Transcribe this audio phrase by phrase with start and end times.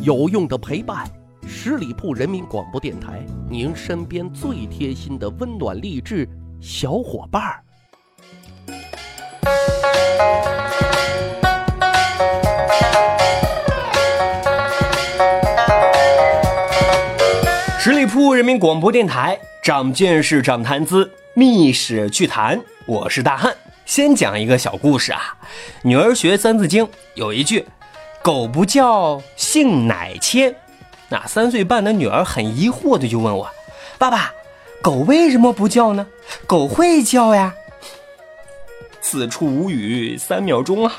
[0.00, 1.04] 有用的陪伴，
[1.44, 6.28] 十里铺人民广播电台，您身边最贴心的温暖励志
[6.60, 7.60] 小伙伴儿。
[17.80, 22.60] 十里铺人民广播电台，长见识，长谈资，密史趣谈。
[22.86, 23.52] 我是大汉，
[23.84, 25.36] 先讲一个小故事啊。
[25.82, 27.66] 女儿学《三字经》，有一句
[28.28, 30.54] “狗不叫，性乃迁”。
[31.08, 33.48] 那三岁半的女儿很疑惑的就问我
[33.96, 34.30] ：“爸爸，
[34.82, 36.06] 狗为什么不叫呢？
[36.46, 37.54] 狗会叫呀？”
[39.00, 40.92] 此处无语三秒钟啊。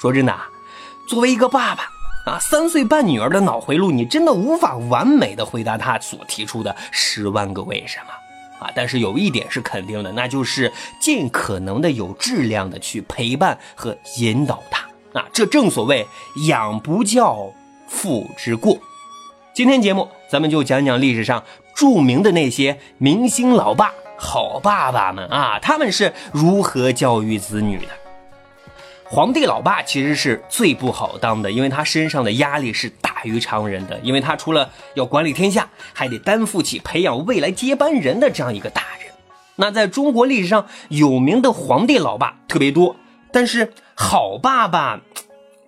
[0.00, 0.46] 说真的啊，
[1.08, 1.88] 作为一个爸爸。
[2.26, 8.70] 啊，三岁半女儿的脑回路，你真的无法完美的回答她所提出的十万个为什么啊！
[8.72, 14.86] 但是有一点是肯定的，那就是尽可能的有质量的去陪伴和引导她。
[15.14, 16.06] 啊，这正所谓
[16.48, 17.52] 养不教，
[17.86, 18.76] 父之过。
[19.54, 21.44] 今天节目咱们就讲讲历史上
[21.76, 27.86] 著名的那些明星老爸、好爸爸们啊，他们是如何教育子女的。
[29.04, 39.12] 皇帝老爸其实是最不好当的，因为他身上的压力是大于常人的，因为他除了要管理天下，还得担负起培养未来接班人的这样一个大任。
[39.54, 42.96] 那在中国历史上有名的皇帝老爸特别多，
[43.34, 45.00] 但是好爸爸，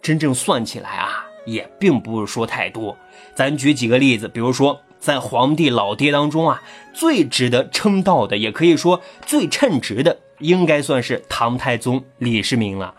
[0.00, 2.96] 真正算起来啊，也并不是说太多。
[3.34, 6.62] 咱举几个例子，比如说在皇帝老爹当中啊，
[6.94, 12.94] 最值得称道的，也可以说最称职的，应该算是唐太宗李世民了。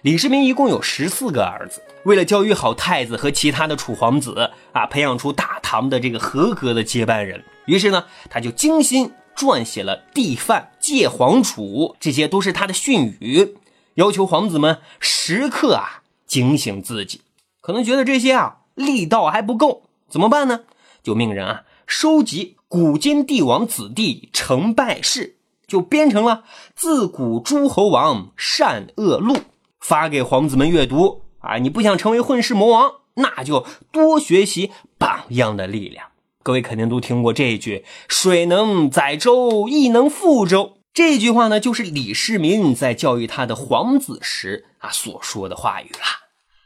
[0.00, 13.56] 李世民一共有十四个儿子，为了教育好太子和其他的楚皇子啊，培养出大唐的这个合格的接班人，于是呢，他就精心撰写了帝范、戒皇储，这些都是他的训语，
[13.96, 17.20] 要求皇子们时刻啊警醒自己。
[17.60, 20.60] 可能觉得这些啊力道还不够，怎么办呢？
[21.02, 25.36] 就命人啊收集古今帝王子弟成败事，
[25.66, 29.34] 就编成了《自古诸侯王善恶录》。
[29.80, 31.58] 发给皇子们阅读啊！
[31.58, 36.08] 你不想成为混世魔王，那就多学习榜样的力量。
[36.42, 40.75] 各位肯定都听过这一句“水能载舟，亦能覆舟”。
[40.96, 46.00] 这句话呢，就是李世民在教育他的皇子时啊所说的话语了。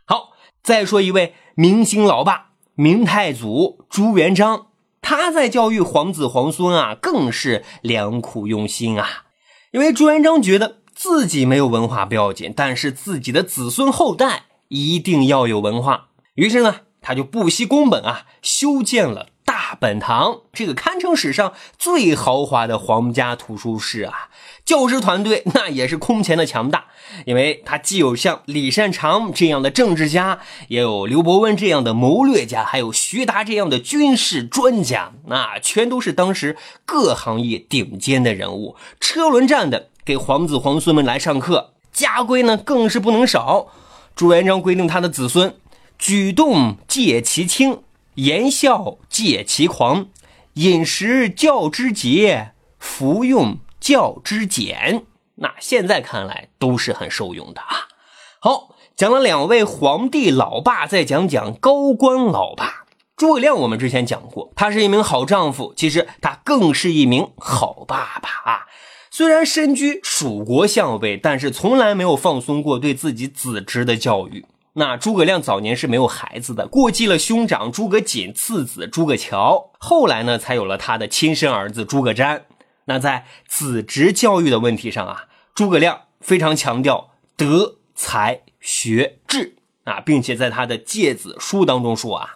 [0.06, 4.68] 好，再说一位明星老爸，明太祖朱元璋，
[5.02, 9.24] 他在教育皇子皇孙啊，更是良苦用心啊。
[9.72, 10.76] 因为朱元璋觉得。
[10.92, 16.08] 自己没有文化不要紧，但是自己的子孙后代一定要有文化。
[16.34, 19.28] 于是呢，他就不惜工本啊，修建了
[19.74, 24.30] 本堂，这个堪称史上最豪华的皇家图书室啊。
[24.64, 26.86] 教师团队 那也是空前的强大，
[27.26, 38.76] 因为他既有像李善长这样的政治家，也有刘伯温这样的谋略家，还有徐达这样的军事专家，那全都是当时各行业顶尖的人物。
[38.98, 39.88] 车轮战的。
[40.02, 43.68] 给皇子皇孙们来上课，家规呢更是不能少。
[44.16, 45.54] 朱元璋规定他的子孙，
[45.98, 47.82] 举动戒其轻，
[48.20, 50.10] 言笑戒其狂，
[50.54, 55.06] 饮食教之节，服用教之简。
[55.36, 57.88] 那现在看来都是很受用的啊。
[58.38, 62.84] 好，讲了两位皇帝老爸，再讲讲高官老爸。
[63.16, 68.66] 诸葛亮我们之前讲过，他是一名好丈夫，其实他更是一名好爸爸啊。
[69.10, 74.44] 虽然身居蜀国相位，但是从来没有放松过对自己子侄的教育。
[74.74, 82.42] 那诸葛亮早年是没有孩子的，过继了兄长诸葛瑾次子诸葛乔，后来呢才有了他的亲生儿子诸葛瞻。
[82.84, 92.34] 那在子侄教育的问题上啊，诸葛亮非常强调德才学智啊，并且在他的诫子书当中说啊，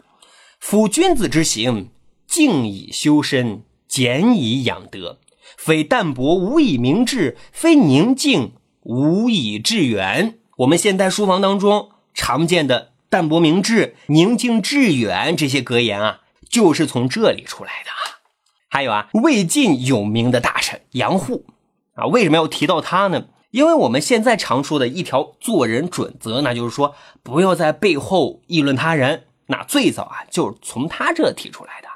[0.58, 1.90] 夫君子之行，
[2.26, 5.18] 静以修身，俭以养德。
[5.56, 10.38] 非淡泊无以明志，非宁静无以致远。
[10.58, 18.22] 我们现代书房当中常见的“淡泊明志，宁静致远”这些格言啊，就是从这里出来的啊。
[18.70, 21.44] 还有啊，魏晋有名的大臣杨户
[21.94, 23.26] 啊，为什么要提到他呢？
[23.50, 29.26] 因为我们现在常说的一条做人准则，那就是说不要在背后议论他人。
[29.46, 31.88] 那最早啊，就是从他这提出来的。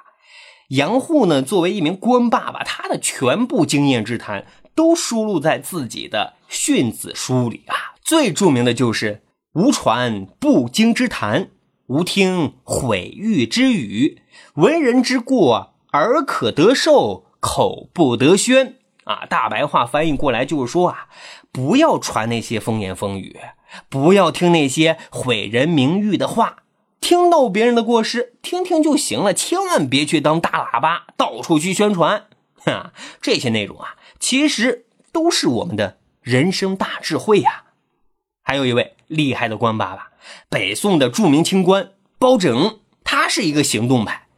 [0.68, 7.96] 杨户呢，作为一名官爸爸，他的全部经验之谈都输入在自己的训子书里啊。
[8.02, 9.22] 最著名的就是
[9.58, 11.50] “无传不经之谈，
[11.88, 14.22] 无听毁誉之语，
[14.54, 21.08] 文人之过，耳可得受，口不得宣。”啊，大白话翻译过来就是说啊，
[21.50, 23.36] 不要传那些风言风语，
[23.88, 26.58] 不要听那些毁人名誉的话。
[27.00, 32.26] 听到别人的过失，听听就行了，千万别去当大喇叭，到处去宣传。
[32.58, 37.64] 哈，这些内容啊，其实都是我们的人生大智慧呀。
[38.44, 40.12] 还有一位厉害的官爸爸，
[40.48, 44.28] 北宋的著名清官包拯，他是一个行动派。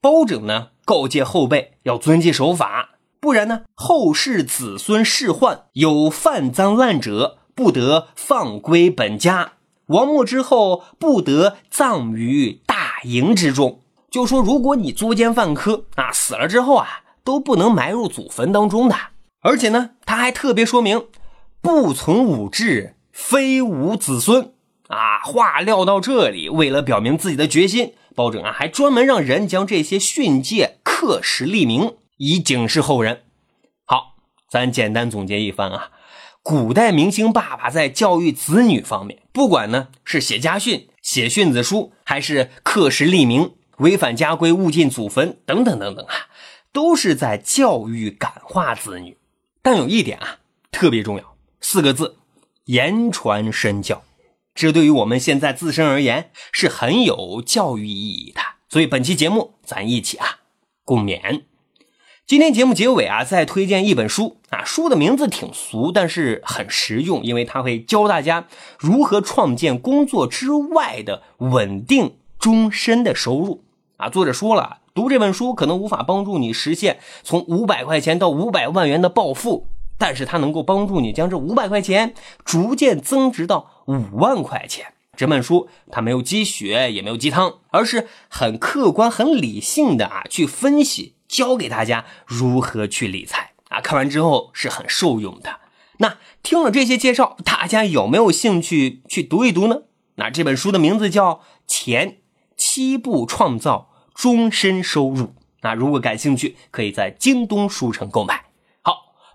[0.00, 2.90] 包拯呢，告诫后辈要遵纪守法，
[3.20, 9.52] 不然呢，后世子孙世宦有犯赃乱者，不得放归本家。
[9.88, 13.82] 亡没之后，不得葬于大营之中。
[14.10, 18.96] 就说，如果你作奸犯科啊，死了之后啊，都不能埋入祖坟当中的。
[19.42, 21.06] 而且呢，他还特别说明，
[21.60, 22.94] 不从武志，
[23.28, 24.54] 非吾子孙
[24.88, 25.20] 啊。
[25.20, 33.22] 话撂到这里，为了表明自己的决心，包拯啊，还专门让人将这些训诫刻石立名，以警示后人。
[33.84, 34.16] 好，
[34.50, 35.90] 咱简单总结一番啊。
[36.42, 46.14] 古代明星爸爸在教育子女方面，不管呢是写家训、写训子书，还是刻石立名、违反家规误进祖坟等等等等啊，
[46.72, 49.18] 都是在教育感化子女。
[49.62, 50.38] 但有一点啊
[50.72, 52.16] 特别重要，四个字：
[52.70, 54.02] 言传身教。
[54.54, 58.40] 这对于我们现在自身而言是很有教育意义的。
[58.68, 60.38] 所以本期节目咱一起啊
[60.84, 61.42] 共勉。
[62.26, 68.46] 今天节目结尾啊，再推荐一本书啊，书的名字挺俗，但是很实用，因为它会教大家
[68.78, 73.64] 如何创建工作之外的稳定终身的收入
[73.96, 74.08] 啊。
[74.08, 79.66] 作者说了，读这本书可能无法帮助你实现从五百块钱到五百万元的暴富，
[80.00, 82.14] 但是它能够帮助你将这五百块钱
[82.44, 84.94] 逐渐增值到五万块钱。
[85.16, 91.14] 这本书它没有鸡血，也没有鸡汤，而是很客观、很理性的啊去分析。
[91.28, 93.80] 教给大家如何去理财啊！
[93.80, 95.60] 看完之后是很受用的。
[95.98, 99.82] 那听了这些介绍，大家有没有兴趣去读一读呢？
[100.16, 101.34] 那这本书的名字叫
[101.68, 102.16] 《钱
[102.56, 105.26] 七步创造终身收入》。
[105.60, 108.46] 那如果感兴趣，可以在京东书城购买。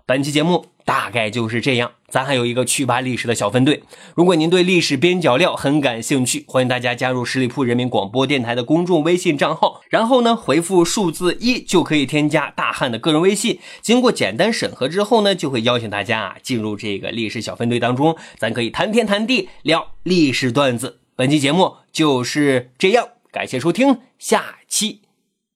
[0.06, 0.66] 本期节目。
[0.86, 3.82] 大概就是这样，咱还有一个趣吧历史的小分队。
[4.14, 13.58] 如果您对历史边角料很感兴趣，欢迎大家加入十里铺人民广播电台的公众微信账号，然后呢回复数字一就可以添加大汉的个人微信。
[13.82, 21.00] 经过简单审核之后呢，就会邀请大家啊进入这个历史小分队当中，咱可以谈天谈地聊历史段子。
[21.16, 25.00] 本期节目就是这样，感谢收听，下期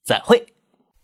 [0.02, 0.49] 再会。